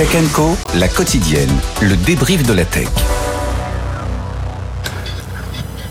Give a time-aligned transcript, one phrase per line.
[0.00, 2.88] Tech Co, la quotidienne, le débrief de la tech.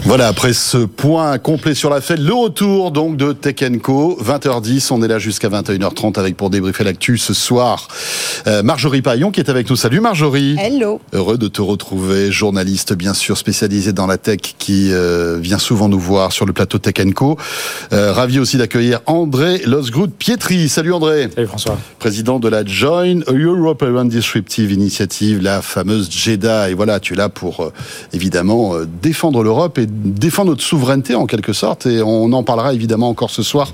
[0.03, 4.91] Voilà, après ce point complet sur la fête, le retour donc de Tech Co, 20h10,
[4.91, 7.87] on est là jusqu'à 21h30 avec pour débriefer l'actu ce soir.
[8.47, 9.75] Euh, Marjorie Paillon qui est avec nous.
[9.75, 10.55] Salut Marjorie.
[10.57, 10.99] Hello.
[11.13, 15.89] Heureux de te retrouver, journaliste bien sûr spécialisée dans la tech qui euh, vient souvent
[15.89, 17.37] nous voir sur le plateau Tech Co.
[17.91, 20.69] Euh, ravi aussi d'accueillir André Losgroot Pietri.
[20.69, 21.29] Salut André.
[21.33, 21.77] Salut François.
[21.99, 26.69] Président de la Join European Disruptive Initiative, la fameuse JEDA.
[26.69, 27.73] Et voilà, tu es là pour euh,
[28.13, 31.85] évidemment euh, défendre l'Europe et défendre notre souveraineté en quelque sorte.
[31.85, 33.71] Et on en parlera évidemment encore ce soir,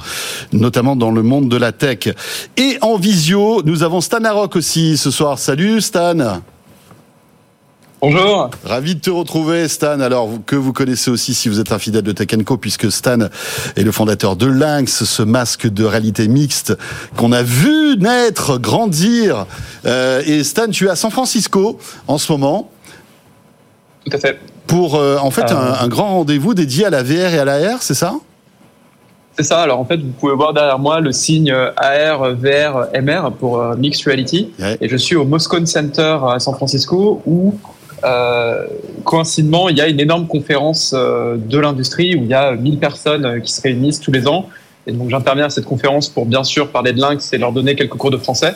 [0.53, 2.09] notamment dans le monde de la tech.
[2.57, 5.39] Et en visio, nous avons Stan Aroc aussi ce soir.
[5.39, 6.41] Salut Stan.
[8.01, 8.51] Bonjour.
[8.63, 9.99] Ravi de te retrouver, Stan.
[9.99, 13.17] Alors, que vous connaissez aussi si vous êtes un fidèle de Tech Co, puisque Stan
[13.75, 16.77] est le fondateur de Lynx, ce masque de réalité mixte
[17.15, 19.47] qu'on a vu naître, grandir.
[19.87, 22.69] Euh, et Stan, tu es à San Francisco en ce moment.
[24.05, 24.39] Tout à fait.
[24.67, 25.55] Pour, euh, en fait, euh...
[25.55, 28.15] un, un, grand rendez-vous dédié à la VR et à l'AR, c'est ça?
[29.37, 29.61] C'est ça.
[29.61, 33.75] Alors en fait, vous pouvez voir derrière moi le signe AR, VR, MR pour euh,
[33.75, 34.51] Mixed Reality.
[34.59, 34.77] Ouais.
[34.79, 37.53] Et je suis au Moscone Center à San Francisco où
[38.05, 38.65] euh,
[39.03, 42.77] coïncidemment, il y a une énorme conférence euh, de l'industrie où il y a 1000
[42.77, 44.47] personnes qui se réunissent tous les ans.
[44.87, 47.75] Et donc j'interviens à cette conférence pour bien sûr parler de Lynx et leur donner
[47.75, 48.53] quelques cours de français.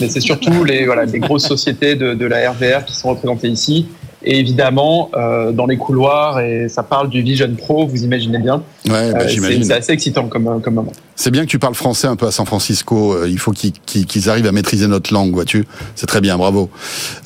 [0.00, 3.48] Mais c'est surtout les, voilà, les grosses sociétés de, de la RVR qui sont représentées
[3.48, 3.86] ici.
[4.24, 8.62] Et évidemment, euh, dans les couloirs, et ça parle du Vision Pro, vous imaginez bien.
[8.88, 9.64] Ouais, bah, j'imagine.
[9.64, 10.92] C'est assez excitant comme, comme moment.
[11.16, 13.24] C'est bien que tu parles français un peu à San Francisco.
[13.26, 15.66] Il faut qu'ils qu arrivent à maîtriser notre langue, vois-tu.
[15.94, 16.70] C'est très bien, bravo.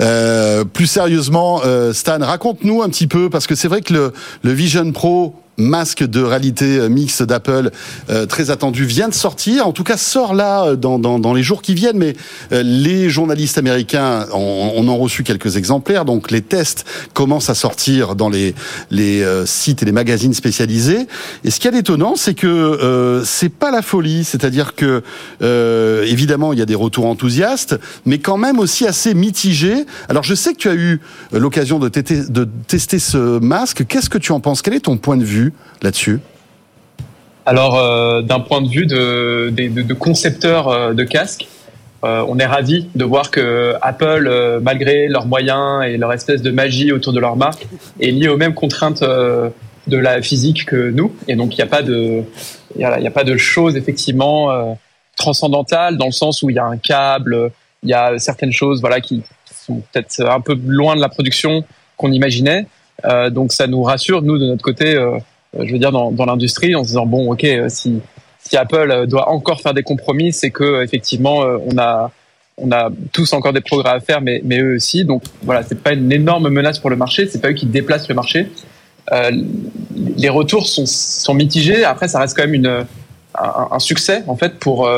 [0.01, 4.13] Euh, plus sérieusement, euh, Stan, raconte-nous un petit peu, parce que c'est vrai que le,
[4.43, 7.71] le Vision Pro, masque de réalité mixte d'Apple
[8.11, 9.67] euh, très attendu vient de sortir.
[9.67, 11.99] En tout cas, sort là dans, dans, dans les jours qui viennent.
[11.99, 12.15] Mais
[12.53, 16.05] euh, les journalistes américains on, on en reçu quelques exemplaires.
[16.05, 18.55] Donc les tests commencent à sortir dans les,
[18.91, 21.07] les euh, sites et les magazines spécialisés.
[21.45, 24.25] Et ce qui est étonnant, c'est que euh, c'est pas la folie.
[24.25, 25.03] C'est-à-dire que
[26.05, 29.87] évidemment il y a des retours enthousiastes, mais quand même aussi assez mitigés.
[30.09, 31.01] Alors je sais que tu as eu
[31.33, 33.87] l'occasion de, de tester ce masque.
[33.87, 34.63] Qu'est-ce que tu en penses?
[34.63, 35.46] Quel est ton point de vue?
[35.83, 36.21] Là-dessus
[37.45, 41.47] Alors, euh, d'un point de vue de, de, de concepteurs euh, de casques,
[42.05, 46.51] euh, on est ravi de voir que Apple, malgré leurs moyens et leur espèce de
[46.51, 47.67] magie autour de leur marque,
[48.01, 51.15] est lié aux mêmes contraintes de la physique que nous.
[51.27, 52.23] Et donc, il n'y a pas de,
[52.75, 54.77] il y a, pas de choses effectivement
[55.17, 57.51] transcendantales dans le sens où il y a un câble,
[57.83, 59.23] il y a certaines choses, voilà, qui
[59.67, 61.65] sont peut-être un peu loin de la production
[61.97, 62.67] qu'on imaginait.
[63.31, 64.97] Donc ça nous rassure, nous, de notre côté,
[65.59, 68.01] je veux dire, dans, dans l'industrie, en se disant, bon, ok, si,
[68.39, 72.11] si Apple doit encore faire des compromis, c'est que effectivement, on a,
[72.59, 75.05] on a tous encore des progrès à faire, mais, mais eux aussi.
[75.05, 78.09] Donc voilà, c'est pas une énorme menace pour le marché, c'est pas eux qui déplacent
[78.09, 78.49] le marché.
[79.13, 79.31] Euh,
[80.17, 81.85] les retours sont, sont mitigés.
[81.85, 82.85] Après, ça reste quand même une,
[83.39, 84.89] un, un succès en fait pour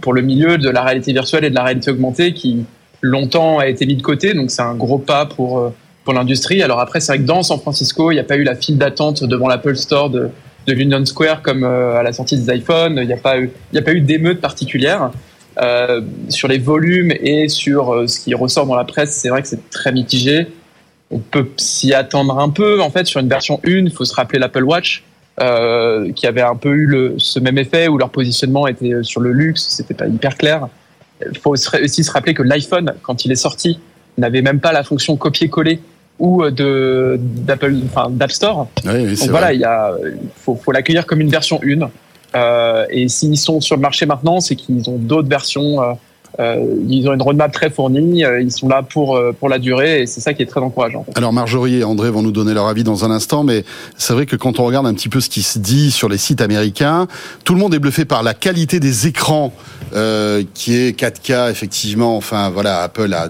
[0.00, 2.64] pour le milieu de la réalité virtuelle et de la réalité augmentée qui
[3.00, 4.34] longtemps a été mis de côté.
[4.34, 5.72] Donc c'est un gros pas pour
[6.04, 6.62] pour l'industrie.
[6.62, 8.78] Alors après, c'est vrai que dans San Francisco, il n'y a pas eu la file
[8.78, 10.30] d'attente devant l'Apple Store de,
[10.66, 12.98] de l'Union Square comme euh, à la sortie des iPhones.
[13.00, 15.10] Il n'y a pas eu, d'émeute particulière.
[15.62, 16.00] Euh,
[16.30, 19.48] sur les volumes et sur euh, ce qui ressort dans la presse, c'est vrai que
[19.48, 20.48] c'est très mitigé.
[21.10, 22.80] On peut s'y attendre un peu.
[22.80, 25.04] En fait, sur une version 1, il faut se rappeler l'Apple Watch,
[25.36, 29.66] qui avait un peu eu ce même effet où leur positionnement était sur le luxe,
[29.68, 30.68] c'était pas hyper clair.
[31.24, 33.78] Il faut aussi se rappeler que l'iPhone, quand il est sorti,
[34.16, 35.80] n'avait même pas la fonction copier-coller
[36.18, 38.68] ou de d'Apple, enfin d'App Store.
[38.84, 39.92] Oui, Donc voilà, il y a,
[40.36, 41.90] faut, faut l'accueillir comme une version 1.
[42.36, 45.96] Euh, et s'ils sont sur le marché maintenant, c'est qu'ils ont d'autres versions.
[46.40, 49.58] Euh, euh, ils ont une roadmap très fournie, euh, ils sont là pour pour la
[49.58, 51.04] durée et c'est ça qui est très encourageant.
[51.14, 53.64] Alors Marjorie et André vont nous donner leur avis dans un instant, mais
[53.96, 56.18] c'est vrai que quand on regarde un petit peu ce qui se dit sur les
[56.18, 57.06] sites américains,
[57.44, 59.52] tout le monde est bluffé par la qualité des écrans
[59.94, 62.16] euh, qui est 4K effectivement.
[62.16, 63.28] Enfin voilà, Apple a,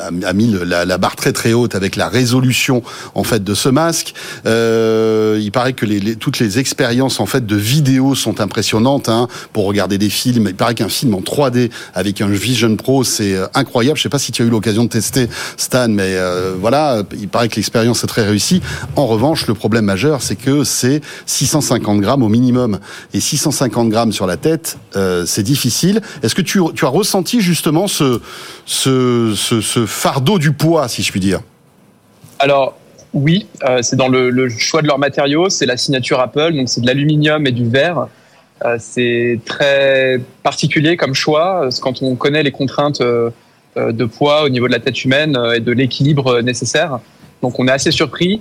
[0.00, 2.84] a, mis la, barre très très haute avec la résolution
[3.16, 4.14] en fait de ce masque.
[4.46, 9.64] Euh, il paraît que toutes les expériences en fait de vidéo sont impressionnantes hein, pour
[9.64, 10.46] regarder des films.
[10.48, 13.96] Il paraît qu'un film en 3D avec un Vision Pro c'est incroyable.
[13.96, 17.28] Je sais pas si tu as eu l'occasion de tester Stan, mais euh, voilà, il
[17.28, 18.62] paraît que l'expérience est très réussie.
[18.96, 22.78] En revanche, le problème majeur c'est que c'est 650 grammes au minimum
[23.14, 26.00] et 650 grammes sur la tête, euh, c'est difficile.
[26.22, 28.20] Est-ce que tu, as ressenti justement ce,
[29.86, 31.40] fardeau du poids, si je puis dire?
[32.38, 32.76] Alors,
[33.12, 36.68] oui, euh, c'est dans le, le, choix de leurs matériaux, c'est la signature Apple, donc
[36.68, 38.08] c'est de l'aluminium et du verre.
[38.64, 41.68] Euh, c'est très particulier comme choix.
[41.80, 45.72] Quand on connaît les contraintes de poids au niveau de la tête humaine et de
[45.72, 46.98] l'équilibre nécessaire.
[47.42, 48.40] Donc on est assez surpris.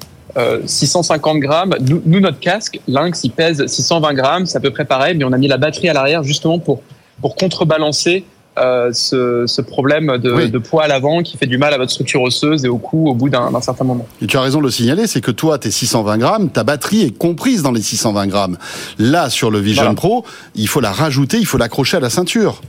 [0.66, 1.76] 650 grammes.
[1.80, 5.32] Nous, notre casque, Lynx, il pèse 620 grammes, c'est à peu près pareil, mais on
[5.32, 6.82] a mis la batterie à l'arrière justement pour
[7.22, 8.26] pour contrebalancer
[8.58, 11.92] euh, ce, ce, problème de, de, poids à l'avant qui fait du mal à votre
[11.92, 14.08] structure osseuse et au cou au bout d'un certain moment.
[14.22, 17.02] Et tu as raison de le signaler, c'est que toi, tes 620 grammes, ta batterie
[17.02, 18.58] est comprise dans les 620 grammes.
[18.98, 20.24] Là, sur le Vision Pro,
[20.56, 22.62] il faut la rajouter, il faut l'accrocher à la ceinture.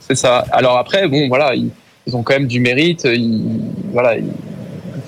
[0.00, 0.46] C'est ça.
[0.50, 1.70] Alors après, bon, voilà, ils,
[2.14, 3.04] ont quand même du mérite.
[3.04, 3.60] Ils,
[3.92, 4.24] voilà, ils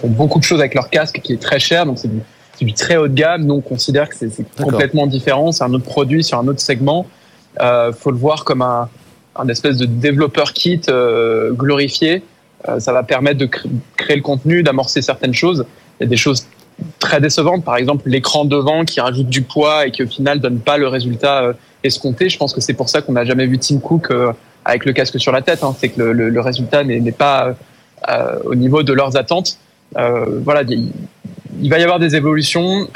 [0.02, 2.20] font beaucoup de choses avec leur casque qui est très cher, donc c'est du,
[2.60, 3.44] du, très haut de gamme.
[3.44, 5.50] Nous, on considère que c'est complètement différent.
[5.50, 7.06] C'est un autre produit sur un autre segment.
[7.60, 8.88] Euh, faut le voir comme un,
[9.36, 12.22] un espèce de développeur kit euh, glorifié.
[12.68, 13.48] Euh, ça va permettre de
[13.96, 15.64] créer le contenu, d'amorcer certaines choses.
[15.98, 16.46] Il y a des choses
[16.98, 20.58] très décevantes, par exemple l'écran devant qui rajoute du poids et qui au final donne
[20.58, 21.52] pas le résultat euh,
[21.84, 22.28] escompté.
[22.28, 24.12] Je pense que c'est pour ça qu'on n'a jamais vu Tim Cook
[24.64, 25.64] avec le casque sur la tête.
[25.64, 25.74] Hein.
[25.78, 27.54] C'est que le, le, résultat n'est pas
[28.44, 29.58] au niveau de leurs attentes.
[29.94, 32.86] voilà, il, va y avoir des évolutions,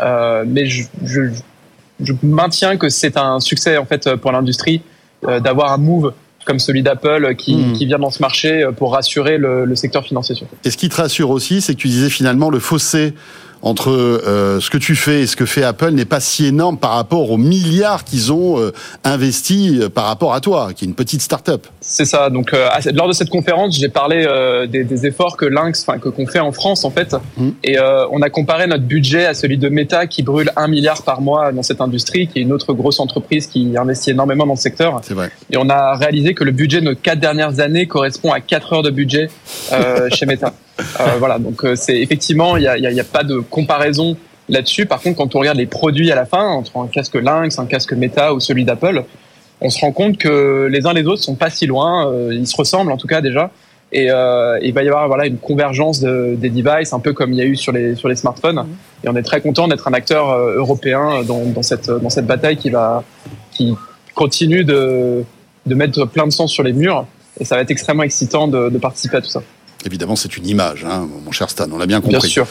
[0.46, 1.22] mais je, je,
[2.00, 4.82] je maintiens que c'est un succès en fait pour l'industrie
[5.22, 6.12] d'avoir un move
[6.46, 7.72] comme celui d'Apple qui, hmm.
[7.74, 10.36] qui, vient dans ce marché euh, pour rassurer le, le secteur financier.
[10.64, 13.12] Et ce qui te rassure aussi, c'est que tu disais finalement le fossé
[13.66, 16.78] entre euh, ce que tu fais et ce que fait Apple n'est pas si énorme
[16.78, 18.72] par rapport aux milliards qu'ils ont euh,
[19.02, 21.66] investis euh, par rapport à toi, qui est une petite start-up.
[21.80, 22.30] C'est ça.
[22.30, 22.54] Donc,
[22.94, 24.26] lors de cette conférence, j'ai parlé
[24.68, 27.48] des, des, efforts que Lynx, enfin que qu'on fait en France en fait, mmh.
[27.64, 27.78] et
[28.10, 31.52] on a comparé notre budget à celui de Meta qui brûle un milliard par mois
[31.52, 35.00] dans cette industrie, qui est une autre grosse entreprise qui investit énormément dans le secteur.
[35.02, 35.30] C'est vrai.
[35.50, 38.72] Et on a réalisé que le budget de nos quatre dernières années correspond à quatre
[38.72, 39.28] heures de budget
[40.12, 40.52] chez Meta.
[40.80, 44.16] Euh, voilà, donc euh, c'est effectivement, il n'y a, y a, pas de comparaison
[44.48, 44.86] là-dessus.
[44.86, 47.66] Par contre, quand on regarde les produits à la fin, entre un casque Lynx, un
[47.66, 49.04] casque Meta ou celui d'Apple,
[49.60, 52.10] on se rend compte que les uns les autres sont pas si loin.
[52.10, 53.50] Euh, ils se ressemblent en tout cas déjà.
[53.92, 57.32] Et euh, il va y avoir voilà une convergence de, des devices, un peu comme
[57.32, 58.56] il y a eu sur les sur les smartphones.
[58.56, 59.04] Mmh.
[59.04, 62.56] Et on est très content d'être un acteur européen dans, dans, cette dans cette bataille
[62.56, 63.04] qui va
[63.52, 63.74] qui
[64.14, 65.24] continue de
[65.66, 67.06] de mettre plein de sang sur les murs.
[67.38, 69.42] Et ça va être extrêmement excitant de, de participer à tout ça.
[69.86, 72.18] Évidemment, c'est une image, hein, mon cher Stan, on l'a bien compris.
[72.18, 72.46] Bien sûr.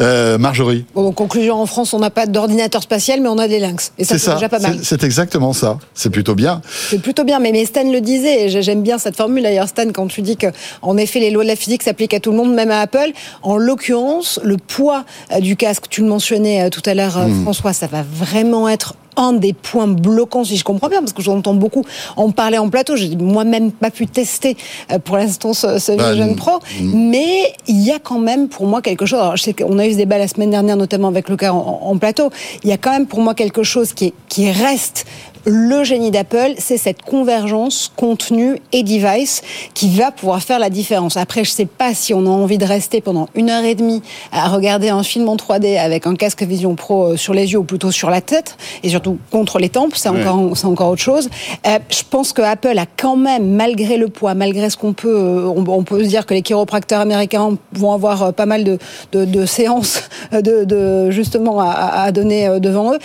[0.00, 3.46] euh, Marjorie bon, En conclusion, en France, on n'a pas d'ordinateur spatial, mais on a
[3.46, 3.92] des lynx.
[3.98, 4.78] Et ça, c'est déjà pas mal.
[4.82, 5.78] C'est exactement ça.
[5.94, 6.60] C'est plutôt bien.
[6.90, 7.38] C'est plutôt bien.
[7.38, 10.36] Mais, mais Stan le disait, et j'aime bien cette formule d'ailleurs, Stan, quand tu dis
[10.36, 10.48] que,
[10.82, 13.12] en effet, les lois de la physique s'appliquent à tout le monde, même à Apple.
[13.42, 17.42] En l'occurrence, le poids euh, du casque, tu le mentionnais euh, tout à l'heure, hmm.
[17.42, 21.22] François, ça va vraiment être un des points bloquants, si je comprends bien, parce que
[21.22, 21.84] j'entends beaucoup
[22.16, 22.96] en parler en plateau.
[22.96, 24.56] J'ai moi-même pas pu tester
[24.90, 28.66] euh, pour l'instant ce, ce bah, Vision Pro, mais il y a quand même pour
[28.66, 29.20] moi quelque chose.
[29.20, 31.52] Alors, je sais qu'on a eu ce débat la semaine dernière, notamment avec le cas
[31.52, 32.30] en, en, plateau.
[32.64, 35.06] Il y a quand même pour moi quelque chose qui, est, qui reste
[35.44, 39.42] le génie d'Apple, c'est cette convergence contenu et device
[39.74, 41.16] qui va pouvoir faire la différence.
[41.16, 44.02] Après, je sais pas si on a envie de rester pendant une heure et demie
[44.30, 47.58] à regarder un film en 3D avec un casque Vision Pro euh, sur les yeux
[47.58, 51.02] ou plutôt sur la tête et surtout contre les tempes, c'est encore, c'est encore autre
[51.02, 51.28] chose.
[51.66, 55.16] Euh, je pense que Apple a quand même, malgré le poids, malgré ce qu'on peut,
[55.16, 58.78] euh, on, peut se dire que les chiropracteurs américains vont avoir pas mal de,
[59.12, 60.02] de, de séances
[60.32, 62.98] de, de justement à, à, donner devant eux.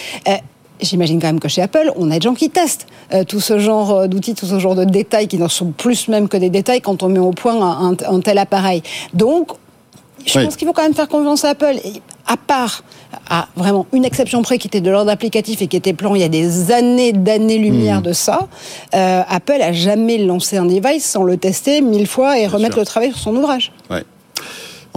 [0.80, 3.58] J'imagine quand même que chez Apple, on a des gens qui testent euh, tout ce
[3.58, 6.50] genre euh, d'outils, tout ce genre de détails qui n'en sont plus même que des
[6.50, 8.84] détails quand on met au point un, un, tel appareil.
[9.14, 9.50] Donc,
[10.26, 11.76] je pense qu'il faut quand même faire confiance à Apple.
[11.84, 12.84] Et à part
[13.30, 16.22] à vraiment une exception près qui était de l'ordre applicatif et qui était plan il
[16.22, 18.04] y a des années d'années-lumière hmm.
[18.04, 18.48] de ça,
[18.94, 22.86] euh, Apple a jamais lancé un device sans le tester mille fois et remettre le
[22.86, 23.72] travail sur son ouvrage.
[23.90, 24.04] Ouais.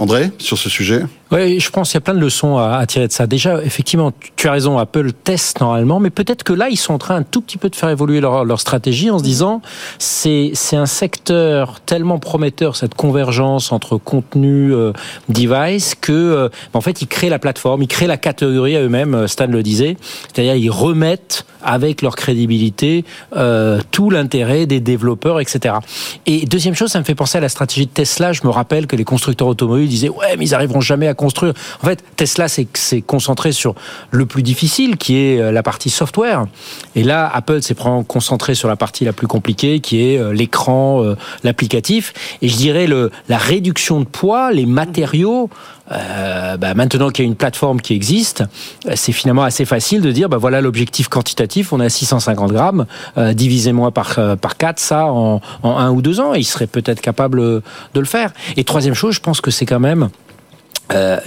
[0.01, 3.07] André, sur ce sujet oui, je pense qu'il y a plein de leçons à, tirer
[3.07, 3.25] de ça.
[3.25, 6.97] Déjà, effectivement, tu as raison, Apple teste normalement, mais peut-être que là, ils sont en
[6.97, 9.61] train un tout petit peu de faire évoluer leur, stratégie en se disant,
[9.97, 14.91] c'est c'est un secteur tellement prometteur cette convergence entre contenu, euh,
[15.29, 19.15] device, que euh, en fait, ils créent la plateforme, ils créent la catégorie à eux-mêmes.
[19.15, 19.95] Euh, Stan le disait,
[20.33, 25.75] c'est-à-dire ils remettent avec leur crédibilité euh, tout l'intérêt des développeurs, etc.
[26.25, 28.33] Et deuxième chose, ça me fait penser à la stratégie de Tesla.
[28.33, 31.53] Je me rappelle que les constructeurs automobiles disaient, ouais, mais ils arriveront jamais à construire.
[31.81, 32.67] En fait, Tesla s'est
[33.05, 33.75] concentré sur
[34.11, 36.45] le plus difficile, qui est euh, la partie software.
[36.95, 37.75] Et là, Apple s'est
[38.07, 42.13] concentré sur la partie la plus compliquée, qui est euh, l'écran, euh, l'applicatif.
[42.41, 45.49] Et je dirais le, la réduction de poids, les matériaux.
[45.91, 48.43] Euh, bah maintenant qu'il y a une plateforme qui existe,
[48.95, 52.85] c'est finalement assez facile de dire bah voilà l'objectif quantitatif, on a 650 grammes,
[53.17, 57.41] euh, divisez-moi par par 4, ça en, un ou deux ans, il serait peut-être capable
[57.41, 57.61] de
[57.99, 58.31] le faire.
[58.57, 60.09] Et troisième chose, je pense que c'est quand même
[60.93, 61.19] euh,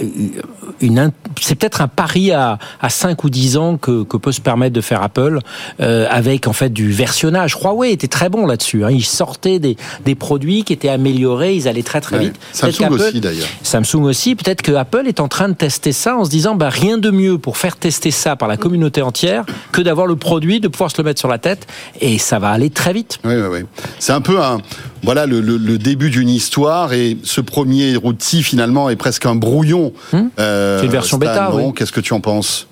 [0.81, 4.41] une, c'est peut-être un pari à, à 5 ou 10 ans que, que peut se
[4.41, 5.39] permettre de faire Apple
[5.79, 7.55] euh, avec en fait du versionnage.
[7.55, 8.83] Huawei était très bon là-dessus.
[8.83, 8.91] Hein.
[8.91, 12.35] Ils sortaient des, des produits qui étaient améliorés, ils allaient très très vite.
[12.51, 13.47] Samsung aussi d'ailleurs.
[13.63, 14.35] Samsung aussi.
[14.35, 17.09] Peut-être que Apple est en train de tester ça en se disant bah, rien de
[17.09, 20.91] mieux pour faire tester ça par la communauté entière que d'avoir le produit, de pouvoir
[20.91, 21.67] se le mettre sur la tête
[22.01, 23.19] et ça va aller très vite.
[23.23, 23.59] Oui, oui, oui.
[23.99, 24.59] C'est un peu un
[25.05, 29.35] voilà le, le, le début d'une histoire et ce premier outil finalement est presque un
[29.35, 29.93] brouillon.
[30.11, 31.51] Hmm euh, c'est une version bêta.
[31.53, 31.73] Oui.
[31.75, 32.67] Qu'est-ce que tu en penses?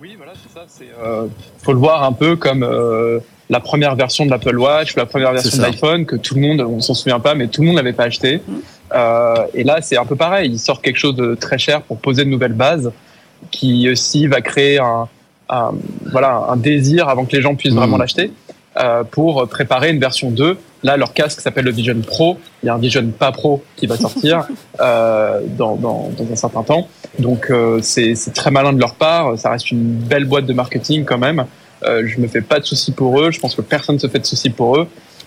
[0.00, 0.66] Oui, voilà, c'est ça.
[0.80, 1.26] Il euh,
[1.62, 3.18] faut le voir un peu comme euh,
[3.50, 6.60] la première version de l'Apple Watch, la première version de l'iPhone que tout le monde,
[6.60, 8.42] on s'en souvient pas, mais tout le monde n'avait pas acheté.
[8.46, 8.52] Hmm.
[8.94, 10.50] Euh, et là, c'est un peu pareil.
[10.52, 12.92] Ils sortent quelque chose de très cher pour poser de nouvelles bases,
[13.50, 15.08] qui aussi va créer un,
[15.48, 15.72] un
[16.12, 17.76] voilà un désir avant que les gens puissent mmh.
[17.76, 18.30] vraiment l'acheter.
[18.78, 20.56] Euh, pour préparer une version 2.
[20.82, 22.38] Là, leur casque s'appelle le Vision Pro.
[22.62, 24.48] Il y a un Vision pas Pro qui va sortir
[24.80, 26.88] euh, dans, dans, dans, un certain temps.
[27.18, 29.36] Donc, euh, c'est très malin de leur part.
[29.38, 31.44] Ça reste une belle boîte de marketing quand même.
[31.84, 33.30] Euh, je me fais pas de soucis pour eux.
[33.30, 34.86] Je pense que personne ne se fait de soucis pour eux.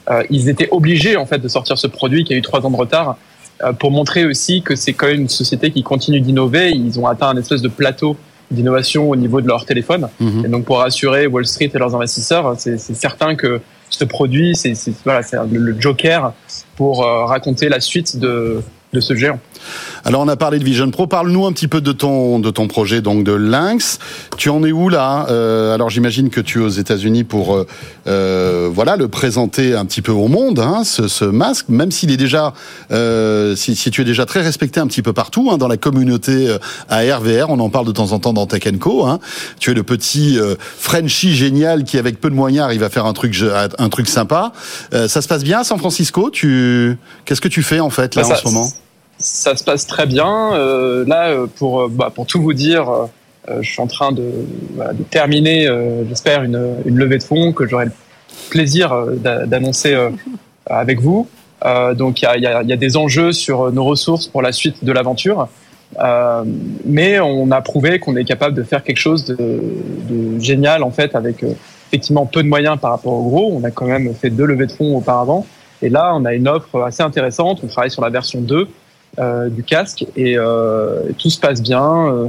[0.09, 2.71] Euh, ils étaient obligés en fait de sortir ce produit qui a eu trois ans
[2.71, 3.17] de retard
[3.63, 6.71] euh, pour montrer aussi que c'est quand même une société qui continue d'innover.
[6.71, 8.15] Ils ont atteint un espèce de plateau
[8.51, 10.07] d'innovation au niveau de leur téléphone.
[10.19, 10.45] Mmh.
[10.45, 14.73] Et donc pour rassurer Wall Street et leurs investisseurs, c'est certain que ce produit, c'est
[15.03, 16.33] voilà, c'est le, le, joker
[16.75, 18.61] pour euh, raconter la suite de,
[18.95, 19.39] de ce géant.
[20.05, 21.07] Alors on a parlé de Vision Pro.
[21.07, 23.99] Parle-nous un petit peu de ton de ton projet donc de Lynx.
[24.37, 25.27] Tu en es où là?
[25.29, 27.67] Euh, Alors j'imagine que tu es aux États-Unis pour euh,
[28.07, 32.11] euh, voilà le présenter un petit peu au monde hein, ce, ce, masque, même s'il
[32.11, 32.53] est déjà
[32.91, 35.77] euh, si, si, tu es déjà très respecté un petit peu partout hein, dans la
[35.77, 36.55] communauté
[36.89, 37.49] AR/VR.
[37.49, 39.05] On en parle de temps en temps dans Tech Co.
[39.05, 39.19] Hein.
[39.59, 43.05] Tu es le petit euh, Frenchie génial qui avec peu de moyens arrive à faire
[43.05, 43.35] un truc
[43.77, 44.53] un truc sympa.
[44.91, 46.29] ça se passe bien à San Francisco?
[46.29, 48.69] Tu qu'est-ce que tu fais en fait là bah, en ce moment?
[49.17, 50.53] Ça se passe très bien.
[50.53, 52.89] Euh, là, euh, pour, euh, bah, pour tout vous dire,
[53.50, 54.29] euh, je suis en train de,
[54.72, 57.91] bah, de terminer, euh, j'espère, une, une, levée de fonds que j'aurai le
[58.50, 59.98] plaisir d'annoncer
[60.67, 61.27] avec vous.
[61.95, 64.51] donc, il y a, y, a, y a, des enjeux sur nos ressources pour la
[64.51, 65.48] suite de l'aventure.
[66.86, 70.91] mais on a prouvé qu'on est capable de faire quelque chose de, de génial, en
[70.91, 71.43] fait, avec
[71.89, 73.51] effectivement peu de moyens par rapport au gros.
[73.53, 75.45] On a quand même fait deux levées de fonds auparavant.
[75.81, 77.62] Et là, on a une offre assez intéressante.
[77.63, 78.67] On travaille sur la version 2 euh,
[79.17, 82.07] du casque et, euh, tout se passe bien.
[82.07, 82.27] Euh,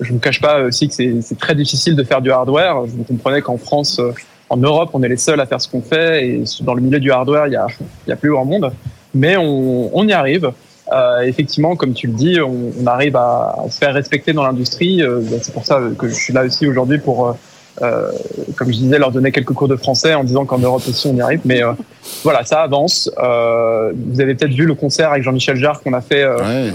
[0.00, 2.82] je ne vous cache pas aussi que c'est très difficile de faire du hardware.
[2.82, 4.00] Vous comprenez qu'en France,
[4.48, 7.00] en Europe, on est les seuls à faire ce qu'on fait et dans le milieu
[7.00, 7.66] du hardware, il y a,
[8.08, 8.72] a plus grand monde.
[9.14, 10.52] Mais on, on y arrive.
[10.92, 15.02] Euh, effectivement, comme tu le dis, on, on arrive à, se faire respecter dans l'industrie.
[15.02, 17.36] Euh, c'est pour ça que je suis là aussi aujourd'hui pour
[17.82, 18.10] euh,
[18.56, 21.14] comme je disais, leur donner quelques cours de français en disant qu'en Europe aussi on
[21.14, 21.40] y arrive.
[21.44, 21.72] Mais euh,
[22.24, 23.10] voilà, ça avance.
[23.18, 26.72] Euh, vous avez peut-être vu le concert avec Jean-Michel Jarre qu'on a fait, ouais.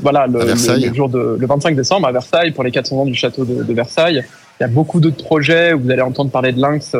[0.00, 3.06] voilà, le, le, le, jour de le 25 décembre à Versailles pour les 400 ans
[3.06, 4.24] du château de, de Versailles.
[4.60, 6.94] Il y a beaucoup d'autres projets où vous allez entendre parler de Lynx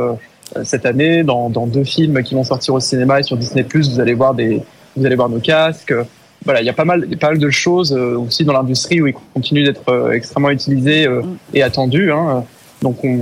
[0.65, 3.65] cette année dans, dans, deux films qui vont sortir au cinéma et sur Disney+.
[3.73, 4.61] Vous allez voir des,
[4.97, 5.95] vous allez voir nos casques
[6.45, 9.15] voilà, il y a pas mal, pas mal de choses aussi dans l'industrie où ils
[9.33, 11.09] continuent d'être extrêmement utilisés
[11.55, 12.13] et attendus.
[12.13, 12.45] Hein.
[12.83, 13.19] Donc on,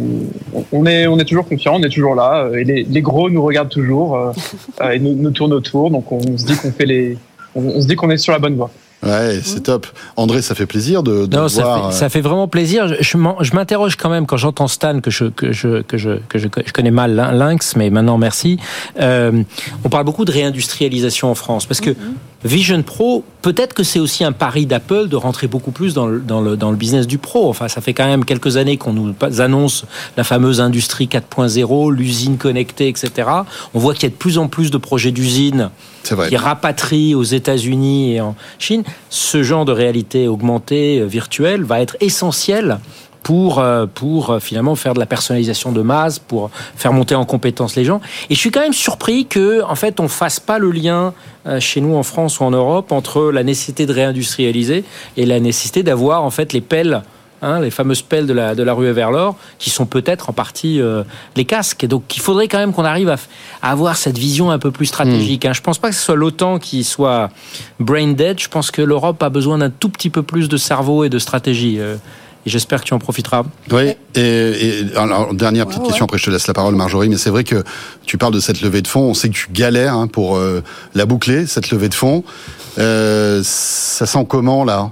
[0.73, 2.45] on, est, on est toujours confiant, on est toujours là.
[2.45, 4.33] Euh, et les, les gros nous regardent toujours euh,
[4.81, 5.91] euh, et nous, nous, tournent autour.
[5.91, 7.19] Donc on se dit qu'on fait les,
[7.55, 8.71] on, on se dit qu'on est sur la bonne voie.
[9.05, 9.89] Ouais, c'est top.
[10.17, 11.51] André, ça fait plaisir de, de non, voir.
[11.51, 12.87] Ça fait, ça fait, vraiment plaisir.
[12.87, 16.39] Je, je m'interroge quand même quand j'entends Stan que je que je que je que
[16.39, 18.59] je, je connais mal Lynx, mais maintenant merci.
[19.01, 19.43] Euh,
[19.85, 22.32] on parle beaucoup de réindustrialisation en France parce que mm -hmm.
[22.45, 26.19] Vision Pro, peut-être que c'est aussi un pari d'Apple de rentrer beaucoup plus dans le,
[26.19, 27.49] dans, le, dans le business du pro.
[27.49, 29.85] Enfin, ça fait quand même quelques années qu'on nous annonce
[30.17, 33.29] la fameuse industrie 4.0, l'usine connectée, etc.
[33.75, 35.71] On voit qu'il y a de plus en plus de projets d'usines
[36.03, 38.83] qui rapatrient aux États-Unis et en Chine.
[39.09, 42.79] Ce genre de réalité augmentée, euh, virtuelle, va être essentiel
[43.23, 47.25] pour euh, pour euh, finalement faire de la personnalisation de masse, pour faire monter en
[47.25, 48.01] compétence les gens.
[48.31, 51.15] Et je suis quand même surpris que en fait on fasse pas le lien
[51.47, 54.85] euh, chez nous en France ou en Europe entre la nécessité de réindustrialiser
[55.17, 57.03] et la nécessité d'avoir en fait les pelles
[57.45, 60.33] Hein, les fameuses pelles de la, de la rue vers l'or, qui sont peut-être en
[60.33, 61.03] partie euh,
[61.35, 61.83] les casques.
[61.83, 63.17] Et donc, il faudrait quand même qu'on arrive à,
[63.63, 65.45] à, avoir cette vision un peu plus stratégique.
[65.45, 65.49] Mmh.
[65.49, 65.53] Hein.
[65.53, 67.31] Je pense pas que ce soit l'OTAN qui soit
[67.81, 68.39] brain dead.
[68.39, 71.19] Je pense que l'Europe a besoin d'un tout petit peu plus de cerveau et de
[71.19, 71.81] stratégie.
[71.81, 71.97] Euh,
[72.45, 73.43] et j'espère que tu en profiteras.
[73.71, 76.11] Oui, et, et alors, dernière petite ouais, question, ouais.
[76.11, 77.63] après je te laisse la parole Marjorie, mais c'est vrai que
[78.05, 80.63] tu parles de cette levée de fonds, on sait que tu galères hein, pour euh,
[80.95, 82.25] la boucler, cette levée de fonds.
[82.79, 84.91] Euh, ça sent comment là?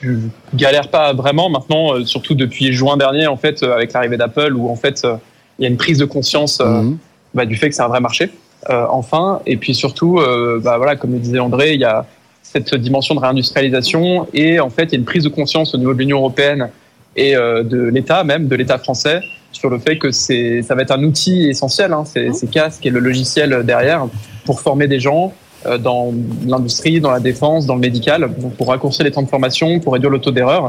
[0.00, 0.12] Je
[0.54, 4.54] galère pas vraiment maintenant, euh, surtout depuis juin dernier, en fait, euh, avec l'arrivée d'Apple,
[4.54, 5.16] où en fait, euh,
[5.58, 6.96] il y a une prise de conscience mm -hmm.
[7.34, 8.30] bah, du fait que c'est un vrai marché.
[8.68, 9.40] enfin.
[9.46, 10.20] Et puis surtout,
[10.64, 12.06] bah, voilà, comme le disait André, il y a
[12.52, 15.78] cette dimension de réindustrialisation et en fait, il y a une prise de conscience au
[15.78, 16.70] niveau de l'Union européenne
[17.16, 21.02] et de l'État même, de l'État français, sur le fait que ça va être un
[21.02, 24.06] outil essentiel, hein, ces, ces casques et le logiciel derrière,
[24.44, 25.32] pour former des gens
[25.66, 26.14] euh, dans
[26.46, 30.10] l'industrie, dans la défense, dans le médical, pour raccourcir les temps de formation, pour réduire
[30.10, 30.66] le taux d'erreur.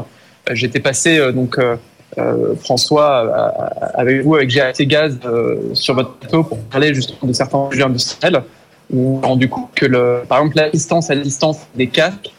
[0.48, 1.58] Euh, j'étais passé euh, donc
[2.60, 3.18] François
[3.94, 5.16] avec vous avec GAT Gaz
[5.74, 8.42] sur votre plateau pour parler justement de certains sujets industriels
[8.92, 12.30] où rendu compte que le, par exemple l'assistance à distance des casques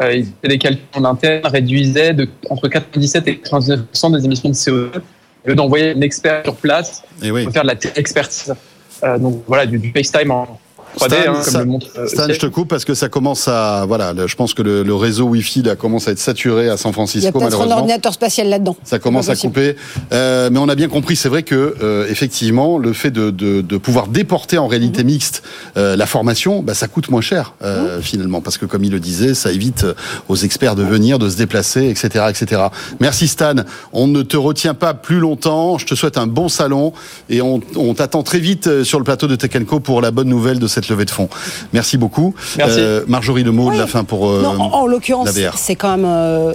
[0.00, 5.00] euh, des calculs en interne réduisait de, entre 97 et 99% des émissions de CO2
[5.44, 7.44] lieu d'envoyer un expert sur place oui.
[7.44, 8.54] pour faire de la expertise.
[9.02, 10.58] Euh, donc voilà, du, du FaceTime en
[10.96, 11.86] 3D, Stan, hein, comme ça- le montre.
[12.08, 14.94] Stan, je te coupe parce que ça commence à voilà, je pense que le, le
[14.94, 17.70] réseau Wi-Fi là commence à être saturé à San Il y a Francisco peut-être un
[17.70, 18.76] ordinateur spatial là-dedans.
[18.84, 19.76] Ça commence à couper,
[20.12, 21.16] Euh, mais on a bien compris.
[21.16, 25.10] C'est vrai que euh, effectivement, le fait de, de, de pouvoir déporter en réalité Mhm.
[25.10, 25.42] mixte
[25.76, 29.00] euh, la formation, bah, ça coûte moins cher euh, finalement, parce que comme il le
[29.00, 29.86] disait, ça évite
[30.28, 32.62] aux experts de venir, de se déplacer, etc., etc.
[33.00, 33.54] Merci Stan.
[33.92, 35.78] On ne te retient pas plus longtemps.
[35.78, 36.92] Je te souhaite un bon salon
[37.28, 40.28] et on, on t'attend très vite sur le plateau de Tech Co pour la bonne
[40.28, 41.28] nouvelle de cette levée de fonds.
[41.72, 42.34] Merci beaucoup.
[42.56, 42.76] Merci.
[42.78, 43.74] Euh, Marjorie, le mot Oui.
[43.76, 46.52] de la fin pour euh, Non, en, en l'occurrence, la c'est quand même euh,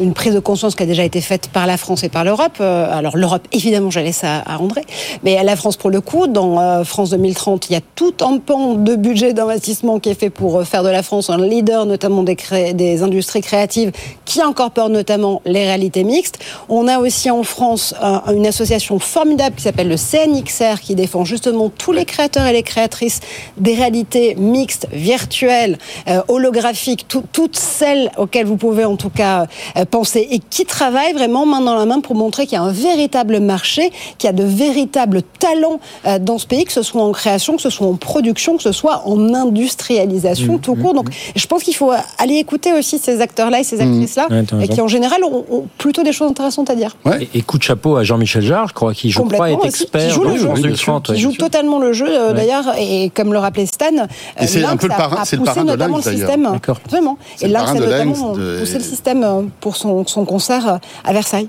[0.00, 2.60] une prise de conscience qui a déjà été faite par la France et par l'Europe.
[2.60, 4.82] Alors l'Europe, évidemment, j'allais ça à André,
[5.24, 8.38] mais la France pour le coup, dans euh, France 2030, il y a tout un
[8.38, 11.86] pan de budget d'investissement qui est fait pour euh, faire de la France un leader,
[11.86, 13.90] notamment des, cré- des industries créatives,
[14.24, 16.38] qui incorporent notamment les réalités mixtes.
[16.68, 21.24] On a aussi en France un- une association formidable qui s'appelle le CNXR, qui défend
[21.24, 23.20] justement tous les créateurs et les créatrices
[23.64, 25.78] des réalités mixtes, virtuelles,
[26.08, 30.64] euh, holographiques, tout- toutes celles auxquelles vous pouvez en tout cas euh, penser et qui
[30.66, 34.28] travaillent vraiment main dans la main pour montrer qu'il y a un véritable marché, qu'il
[34.28, 37.62] y a de véritables talents euh, dans ce pays, que ce soit en création, que
[37.62, 40.94] ce soit en production, que ce soit en industrialisation tout court.
[40.94, 44.68] Donc je pense qu'il faut aller écouter aussi ces acteurs-là et ces actrices-là Ouais, et
[44.68, 46.96] qui en général ont, ont plutôt des choses intéressantes à dire.
[47.04, 47.28] Ouais.
[47.34, 49.60] Et, et coup de chapeau à Jean-Michel Jarre, je crois, qui je crois est Complètement,
[49.60, 50.38] qui- expert joue le jeu.
[50.44, 51.14] France Oui, bien 2030.
[51.14, 52.34] qui joue totalement le jeu euh, Ouais.
[52.34, 54.06] d'ailleurs et comme le rappelait Stan.
[54.40, 56.58] Et c'est euh, un peu le parrain- a c'est le parrain de notamment Lynx, système.
[56.88, 57.18] Vraiment.
[57.36, 60.76] C'est et le Lynx a notamment poussé le système euh, pour son, son concert euh,
[61.04, 61.48] à Versailles